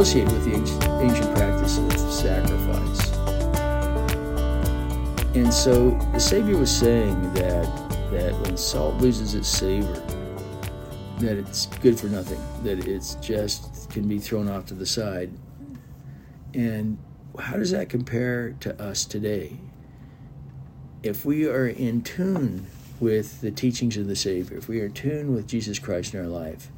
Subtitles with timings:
[0.00, 0.54] associated with the
[1.02, 3.10] ancient, practice of sacrifice.
[5.34, 7.66] And so the Savior was saying that
[8.10, 9.92] that when salt loses its savor,
[11.18, 15.30] that it's good for nothing, that it's just can be thrown off to the side.
[16.54, 16.96] And
[17.38, 19.58] how does that compare to us today?
[21.02, 22.68] If we are in tune
[23.00, 26.20] with the teachings of the Savior, if we are in tune with Jesus Christ in
[26.20, 26.70] our life,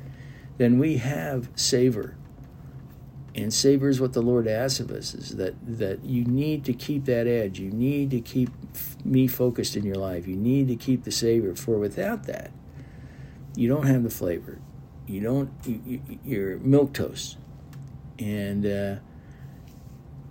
[0.59, 2.17] then we have savor.
[3.35, 6.75] And savor is what the Lord asks of us is that, that you need to
[6.75, 7.59] keep that edge.
[7.59, 8.51] You need to keep
[9.05, 10.27] me focused in your life.
[10.27, 11.55] You need to keep the savor.
[11.55, 12.51] For without that,
[13.57, 14.59] you don't have the flavor.
[15.07, 17.39] You don't, you, you're milk toast.
[18.19, 18.97] And uh,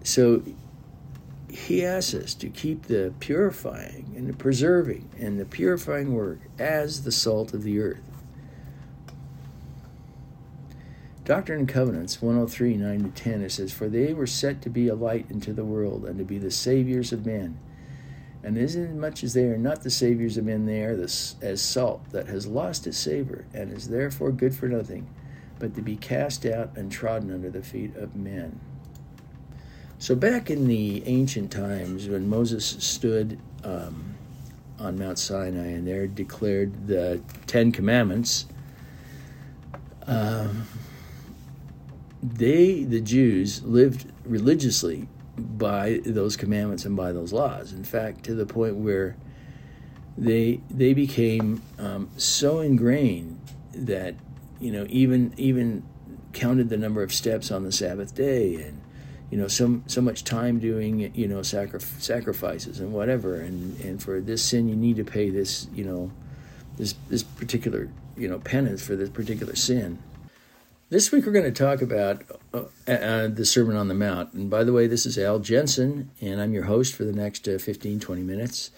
[0.03, 0.43] so
[1.49, 7.03] he asks us to keep the purifying and the preserving and the purifying work as
[7.03, 8.10] the salt of the earth.
[11.23, 14.87] Doctrine and Covenants 103 9 to 10 it says, For they were set to be
[14.87, 17.59] a light into the world and to be the saviors of men.
[18.43, 22.09] And inasmuch as they are not the saviors of men, they are the, as salt
[22.11, 25.07] that has lost its savor and is therefore good for nothing,
[25.59, 28.59] but to be cast out and trodden under the feet of men.
[29.99, 34.15] So, back in the ancient times, when Moses stood um,
[34.79, 38.47] on Mount Sinai and there declared the Ten Commandments,
[40.07, 40.65] um,
[42.23, 47.73] they, the Jews, lived religiously by those commandments and by those laws.
[47.73, 49.15] In fact, to the point where
[50.17, 53.39] they they became um, so ingrained
[53.73, 54.15] that
[54.59, 55.83] you know even even
[56.33, 58.81] counted the number of steps on the Sabbath day and
[59.31, 64.03] you know so so much time doing you know sacrif- sacrifices and whatever and and
[64.03, 66.11] for this sin you need to pay this you know
[66.77, 69.97] this this particular you know penance for this particular sin
[70.91, 72.21] this week we're going to talk about
[72.53, 74.33] uh, uh, the Sermon on the Mount.
[74.33, 77.47] And by the way, this is Al Jensen, and I'm your host for the next
[77.47, 78.71] uh, 15, 20 minutes.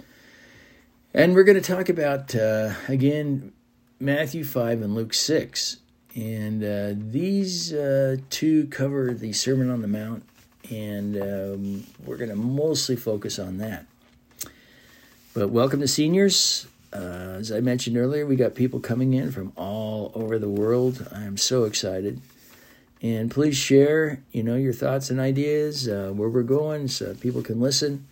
[1.12, 3.52] And we're going to talk about, uh, again,
[4.00, 5.78] Matthew 5 and Luke 6.
[6.16, 10.24] And uh, these uh, two cover the Sermon on the Mount,
[10.70, 13.88] and um, we're going to mostly focus on that.
[15.34, 16.68] But welcome to seniors.
[16.94, 21.08] Uh, as I mentioned earlier, we got people coming in from all over the world.
[21.14, 22.22] I am so excited.
[23.02, 27.42] And please share, you know, your thoughts and ideas, uh, where we're going, so people
[27.42, 28.06] can listen.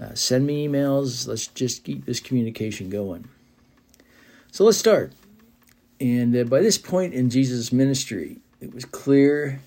[0.00, 1.28] Uh, send me emails.
[1.28, 3.28] Let's just keep this communication going.
[4.50, 5.12] So let's start.
[6.00, 9.60] And uh, by this point in Jesus' ministry, it was clear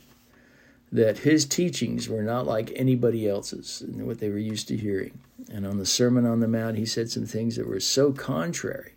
[0.92, 5.18] that his teachings were not like anybody else's and what they were used to hearing.
[5.50, 8.94] And on the Sermon on the Mount, he said some things that were so contrary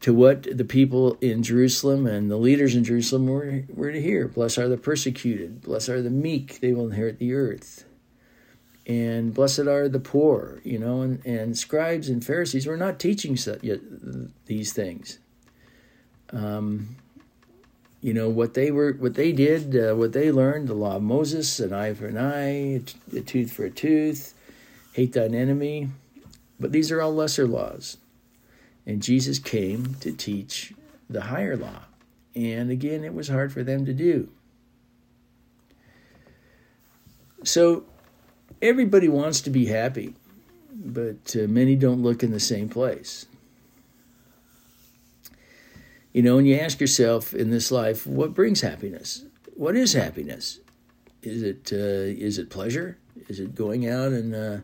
[0.00, 4.28] to what the people in Jerusalem and the leaders in Jerusalem were, were to hear.
[4.28, 7.84] Blessed are the persecuted, blessed are the meek, they will inherit the earth.
[8.86, 13.36] And blessed are the poor, you know, and, and scribes and Pharisees were not teaching
[14.46, 15.18] these things.
[16.30, 16.96] Um,
[18.00, 21.02] you know what they were what they did uh, what they learned the law of
[21.02, 22.80] moses an eye for an eye
[23.16, 24.35] a tooth for a tooth
[24.96, 25.88] hate thine enemy
[26.58, 27.98] but these are all lesser laws
[28.86, 30.72] and jesus came to teach
[31.08, 31.82] the higher law
[32.34, 34.28] and again it was hard for them to do
[37.44, 37.84] so
[38.60, 40.14] everybody wants to be happy
[40.72, 43.26] but uh, many don't look in the same place
[46.16, 49.26] you know, and you ask yourself in this life, what brings happiness?
[49.52, 50.60] What is happiness?
[51.20, 52.96] Is it uh, is it pleasure?
[53.28, 54.58] Is it going out and uh,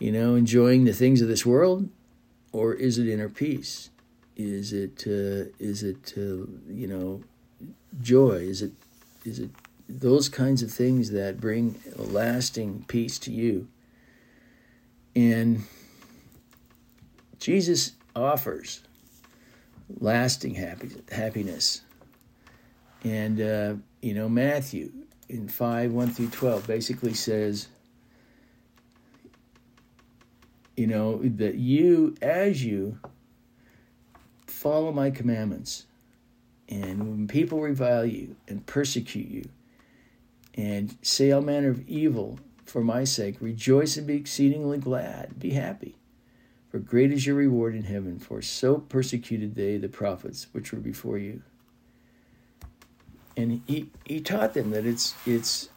[0.00, 1.88] you know enjoying the things of this world,
[2.50, 3.90] or is it inner peace?
[4.36, 7.22] Is it uh, is it uh, you know
[8.00, 8.38] joy?
[8.38, 8.72] Is it
[9.24, 9.50] is it
[9.88, 13.68] those kinds of things that bring a lasting peace to you?
[15.14, 15.64] And
[17.38, 18.82] Jesus offers
[19.98, 21.82] lasting happy, happiness.
[23.02, 24.92] And, uh, you know, Matthew
[25.28, 27.68] in 5 1 through 12 basically says,
[30.80, 32.98] you know, that you, as you
[34.46, 35.86] follow my commandments,
[36.68, 39.48] and when people revile you and persecute you,
[40.54, 45.50] and say all manner of evil for my sake, rejoice and be exceedingly glad, be
[45.50, 45.96] happy
[46.70, 50.78] for great is your reward in heaven, for so persecuted they the prophets which were
[50.78, 51.42] before you.
[53.36, 55.68] And he, he taught them that it's it's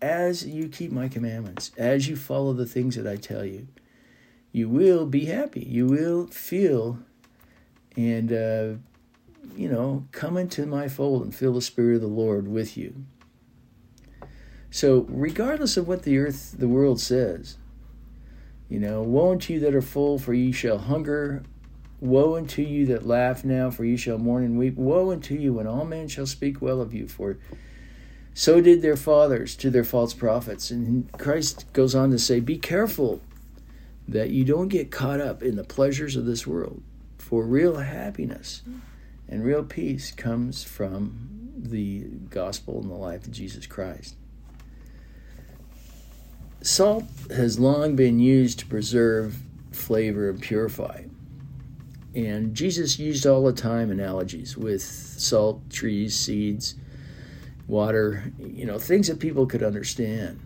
[0.00, 3.68] as you keep my commandments, as you follow the things that I tell you,
[4.52, 5.60] you will be happy.
[5.60, 6.98] You will feel
[7.96, 8.74] and uh,
[9.56, 12.94] you know, come into my fold and feel the Spirit of the Lord with you.
[14.70, 17.56] So, regardless of what the earth, the world says,
[18.68, 21.42] you know, woe unto you that are full, for ye shall hunger.
[22.00, 24.76] Woe unto you that laugh now, for ye shall mourn and weep.
[24.76, 27.38] Woe unto you when all men shall speak well of you, for
[28.38, 30.70] so did their fathers to their false prophets.
[30.70, 33.20] And Christ goes on to say, Be careful
[34.06, 36.80] that you don't get caught up in the pleasures of this world,
[37.18, 38.62] for real happiness
[39.28, 44.14] and real peace comes from the gospel and the life of Jesus Christ.
[46.62, 49.36] Salt has long been used to preserve
[49.72, 51.02] flavor and purify.
[52.14, 56.76] And Jesus used all the time analogies with salt, trees, seeds,
[57.68, 60.40] water, you know, things that people could understand.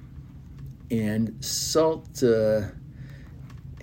[0.90, 2.62] And salt uh,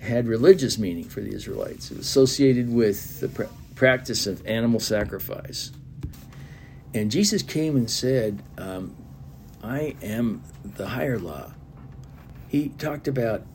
[0.00, 1.90] had religious meaning for the Israelites.
[1.90, 5.72] It was associated with the pr- practice of animal sacrifice.
[6.94, 8.94] And Jesus came and said, um,
[9.62, 10.42] I am
[10.76, 11.52] the higher law
[12.50, 13.46] he talked about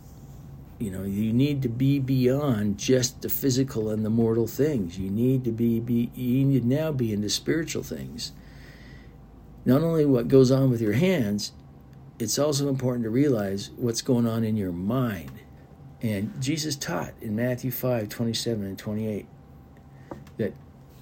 [0.79, 5.09] you know you need to be beyond just the physical and the mortal things you
[5.09, 8.31] need to be, be you need to now be into spiritual things
[9.65, 11.51] not only what goes on with your hands
[12.17, 15.31] it's also important to realize what's going on in your mind
[16.01, 19.25] and jesus taught in matthew 5 27 and 28
[20.37, 20.53] that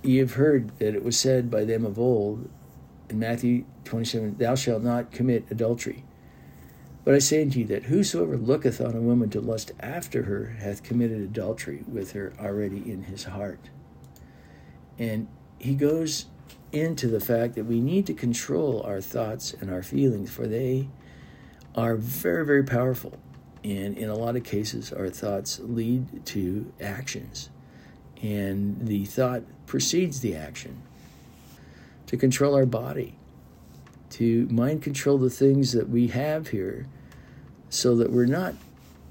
[0.01, 2.49] ye have heard that it was said by them of old
[3.09, 6.03] in matthew 27 thou shalt not commit adultery
[7.03, 10.55] but I say unto you that whosoever looketh on a woman to lust after her
[10.59, 13.69] hath committed adultery with her already in his heart.
[14.97, 15.27] And
[15.59, 16.27] he goes
[16.71, 20.89] into the fact that we need to control our thoughts and our feelings, for they
[21.75, 23.17] are very, very powerful.
[23.63, 27.49] And in a lot of cases, our thoughts lead to actions.
[28.21, 30.81] And the thought precedes the action.
[32.07, 33.15] To control our body,
[34.11, 36.87] to mind control the things that we have here
[37.69, 38.53] so that we're not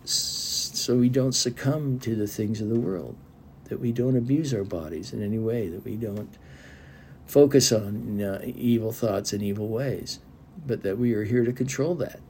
[0.04, 3.16] so we don't succumb to the things of the world
[3.64, 6.38] that we don't abuse our bodies in any way that we don't
[7.32, 10.20] focus on uh, evil thoughts and evil ways
[10.66, 12.20] but that we are here to control that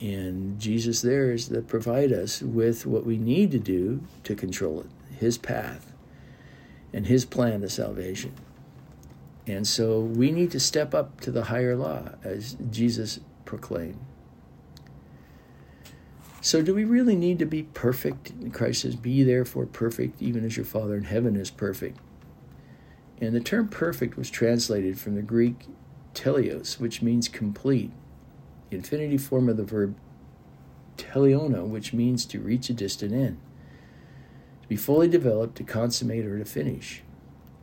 [0.00, 4.80] and jesus there is to provide us with what we need to do to control
[4.80, 5.92] it his path
[6.92, 8.32] and his plan of salvation
[9.48, 13.98] and so we need to step up to the higher law, as Jesus proclaimed.
[16.42, 18.52] So, do we really need to be perfect?
[18.52, 21.98] Christ says, Be therefore perfect, even as your Father in heaven is perfect.
[23.20, 25.66] And the term perfect was translated from the Greek
[26.14, 27.92] teleios, which means complete,
[28.70, 29.96] the infinitive form of the verb
[30.96, 33.38] teleiono, which means to reach a distant end,
[34.62, 37.02] to be fully developed, to consummate, or to finish.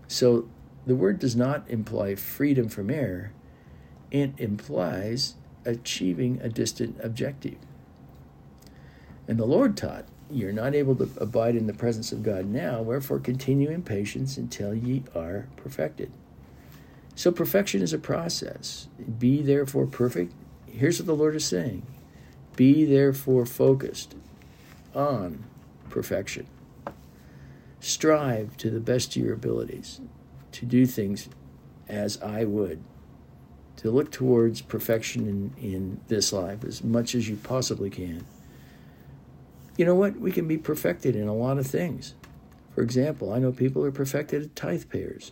[0.07, 0.47] So,
[0.85, 3.31] the word does not imply freedom from error,
[4.11, 5.35] it implies
[5.65, 7.57] achieving a distant objective.
[9.27, 12.81] And the Lord taught, You're not able to abide in the presence of God now,
[12.81, 16.11] wherefore continue in patience until ye are perfected.
[17.15, 18.87] So, perfection is a process.
[19.19, 20.33] Be therefore perfect.
[20.67, 21.83] Here's what the Lord is saying
[22.55, 24.15] Be therefore focused
[24.93, 25.45] on
[25.89, 26.47] perfection.
[27.79, 30.01] Strive to the best of your abilities
[30.53, 31.29] to do things
[31.87, 32.81] as I would,
[33.77, 38.25] to look towards perfection in, in this life as much as you possibly can.
[39.77, 40.19] You know what?
[40.19, 42.15] We can be perfected in a lot of things.
[42.73, 45.31] For example, I know people are perfected tithe payers.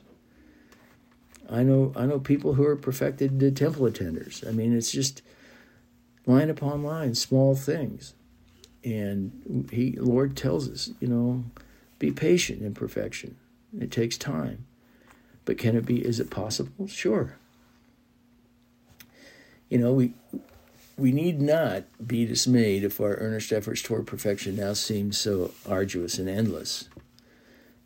[1.49, 4.47] I know I know people who are perfected temple attenders.
[4.47, 5.21] I mean, it's just
[6.25, 8.13] line upon line, small things.
[8.83, 11.43] And he Lord tells us, you know,
[11.99, 13.37] be patient in perfection.
[13.77, 14.65] It takes time.
[15.45, 16.87] But can it be, is it possible?
[16.87, 17.35] Sure.
[19.69, 20.13] You know, we,
[20.97, 26.17] we need not be dismayed if our earnest efforts toward perfection now seem so arduous
[26.19, 26.87] and endless.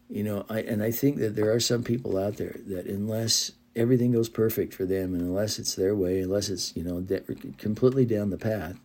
[0.09, 3.51] You know, I, and I think that there are some people out there that unless
[3.75, 7.21] everything goes perfect for them and unless it's their way, unless it's, you know, de-
[7.57, 8.79] completely down the path,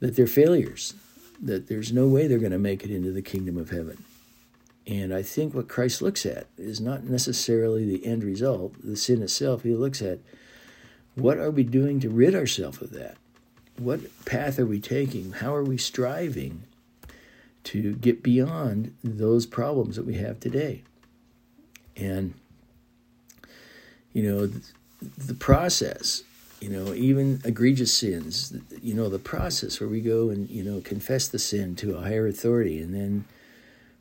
[0.00, 0.94] that they're failures,
[1.40, 4.04] that there's no way they're going to make it into the kingdom of heaven.
[4.86, 9.22] And I think what Christ looks at is not necessarily the end result, the sin
[9.22, 9.62] itself.
[9.62, 10.18] He looks at
[11.14, 13.16] what are we doing to rid ourselves of that?
[13.78, 15.32] What path are we taking?
[15.32, 16.64] How are we striving
[17.64, 20.82] to get beyond those problems that we have today?
[21.96, 22.34] And,
[24.12, 24.50] you know,
[25.18, 26.22] the process,
[26.60, 30.80] you know, even egregious sins, you know, the process where we go and, you know,
[30.80, 33.24] confess the sin to a higher authority and then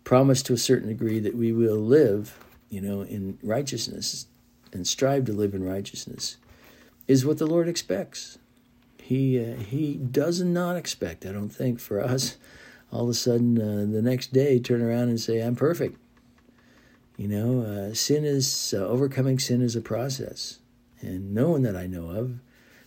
[0.04, 2.38] promise to a certain degree that we will live
[2.72, 4.26] you know, in righteousness
[4.74, 6.38] and strive to live in righteousness
[7.08, 8.38] is what the Lord expects.
[9.02, 12.38] He uh, he does not expect, I don't think, for us
[12.92, 15.98] all of a sudden uh, the next day turn around and say I'm perfect.
[17.18, 20.60] You know, uh, sin is uh, overcoming sin is a process,
[21.02, 22.40] and no one that I know of,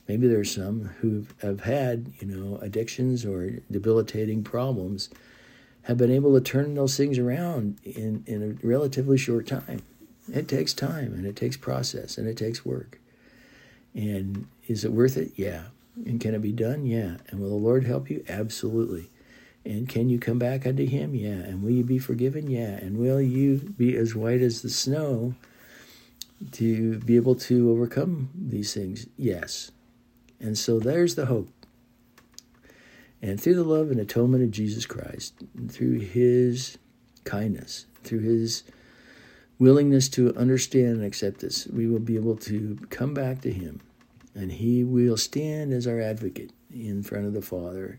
[0.08, 5.08] maybe there's some who have had you know addictions or debilitating problems,
[5.82, 9.82] have been able to turn those things around in in a relatively short time.
[10.32, 12.98] It takes time and it takes process and it takes work.
[13.94, 15.32] And is it worth it?
[15.36, 15.64] Yeah.
[16.04, 16.84] And can it be done?
[16.86, 17.16] Yeah.
[17.28, 18.24] And will the Lord help you?
[18.28, 19.08] Absolutely.
[19.64, 21.14] And can you come back unto him?
[21.14, 21.30] Yeah.
[21.30, 22.50] And will you be forgiven?
[22.50, 22.76] Yeah.
[22.76, 25.34] And will you be as white as the snow
[26.52, 29.06] to be able to overcome these things?
[29.16, 29.70] Yes.
[30.40, 31.48] And so there's the hope.
[33.22, 35.32] And through the love and atonement of Jesus Christ,
[35.68, 36.76] through his
[37.24, 38.64] kindness, through his
[39.58, 43.80] willingness to understand and accept this, we will be able to come back to him
[44.34, 47.98] and he will stand as our advocate in front of the Father,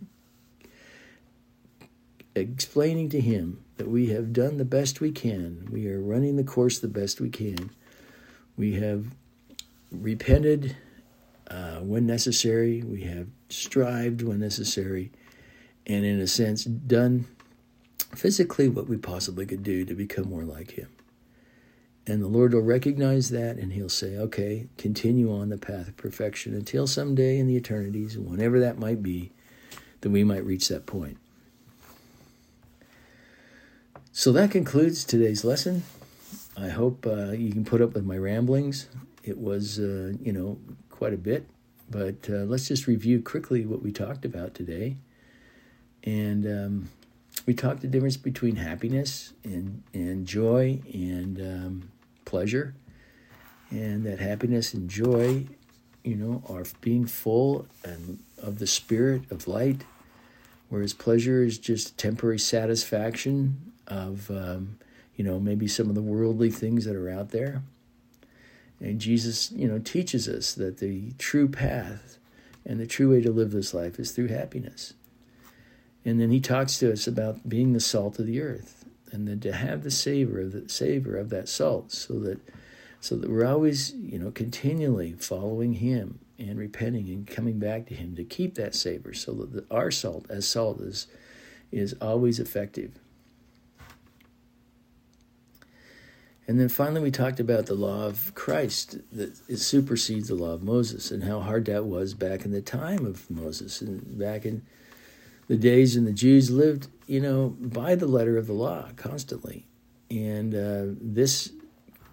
[2.36, 5.68] explaining to him that we have done the best we can.
[5.72, 7.70] We are running the course the best we can.
[8.58, 9.06] We have
[9.92, 10.76] repented
[11.50, 12.82] uh, when necessary.
[12.84, 15.12] We have strived when necessary.
[15.88, 17.28] And in a sense, done
[18.14, 20.90] physically what we possibly could do to become more like him.
[22.08, 25.98] And the Lord will recognize that and He'll say, okay, continue on the path of
[25.98, 29.32] perfection until someday in the eternities, whenever that might be,
[30.02, 31.18] that we might reach that point.
[34.12, 35.84] So that concludes today's lesson.
[36.56, 38.88] I hope uh, you can put up with my ramblings.
[39.24, 40.58] It was, uh, you know,
[40.90, 41.48] quite a bit,
[41.90, 44.96] but uh, let's just review quickly what we talked about today.
[46.04, 46.90] And um,
[47.46, 51.92] we talked the difference between happiness and, and joy and um,
[52.26, 52.76] pleasure.
[53.72, 55.48] And that happiness and joy,
[56.04, 59.84] you know, are being full and of the spirit of light,
[60.70, 64.78] whereas pleasure is just temporary satisfaction of, um,
[65.16, 67.64] you know, maybe some of the worldly things that are out there.
[68.80, 72.18] And Jesus, you know, teaches us that the true path
[72.66, 74.94] and the true way to live this life is through happiness.
[76.04, 78.85] And then he talks to us about being the salt of the earth
[79.16, 82.40] and then to have the savor of the savor of that salt so that
[83.00, 87.94] so that we're always, you know, continually following him and repenting and coming back to
[87.94, 91.08] him to keep that savor so that the, our salt as salt is
[91.72, 93.00] is always effective.
[96.48, 100.52] And then finally, we talked about the law of Christ that it supersedes the law
[100.52, 104.46] of Moses and how hard that was back in the time of Moses and back
[104.46, 104.64] in
[105.48, 109.66] the days and the Jews lived, you know, by the letter of the law constantly.
[110.10, 111.52] And uh, this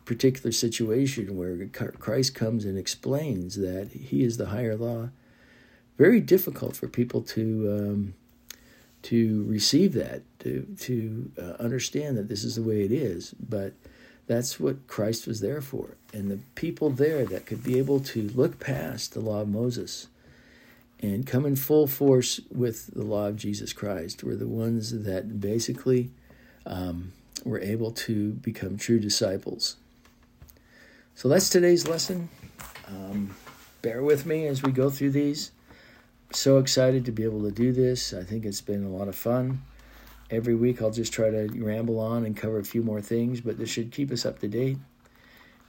[0.04, 5.10] particular situation where Christ comes and explains that he is the higher law,
[5.98, 8.14] very difficult for people to um,
[9.02, 13.34] to receive that, to to uh, understand that this is the way it is.
[13.34, 13.72] But
[14.26, 15.96] that's what Christ was there for.
[16.12, 20.08] And the people there that could be able to look past the law of Moses
[21.02, 25.40] and come in full force with the law of Jesus Christ were the ones that
[25.40, 26.11] basically
[26.64, 27.12] um,
[27.44, 29.76] were able to become true disciples.
[31.14, 32.28] So that's today's lesson.
[32.88, 33.35] Um,
[33.82, 35.50] bear with me as we go through these.
[36.30, 38.14] So excited to be able to do this.
[38.14, 39.61] I think it's been a lot of fun
[40.32, 43.59] every week I'll just try to ramble on and cover a few more things, but
[43.59, 44.78] this should keep us up to date.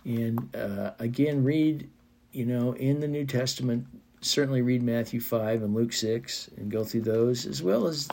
[0.06, 1.90] And uh, again, read,
[2.32, 3.86] you know, in the New Testament,
[4.24, 8.08] certainly read Matthew 5 and Luke 6 and go through those, as well as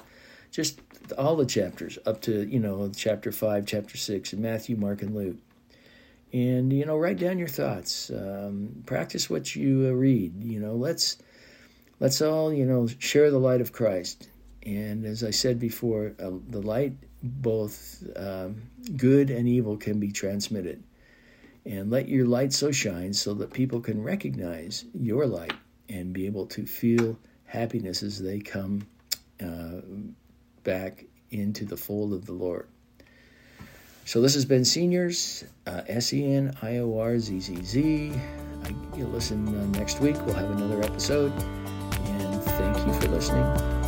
[0.51, 0.81] just
[1.19, 5.15] all the chapters up to, you know, chapter 5, chapter 6, and Matthew, Mark, and
[5.15, 5.39] Luke.
[6.33, 8.11] And, you know, write down your thoughts.
[8.11, 10.45] Um, practice what you uh, read.
[10.45, 11.17] You know, let's
[11.99, 14.29] let's all, you know, share the light of Christ
[14.65, 18.63] and as I said before, uh, the light, both um,
[18.97, 20.83] good and evil, can be transmitted.
[21.65, 25.53] And let your light so shine so that people can recognize your light
[25.91, 28.87] and be able to feel happiness as they come
[29.43, 29.81] uh,
[30.65, 32.69] back into the fold of the Lord.
[34.05, 38.13] So this has been Seniors, uh, S-E-N, I-O-R-Z-Z-Z.
[38.65, 40.17] I, you'll listen uh, next week.
[40.27, 41.33] We'll have another episode.
[41.33, 43.80] And thank you for listening.